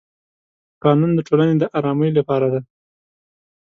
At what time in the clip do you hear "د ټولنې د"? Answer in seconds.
1.15-1.63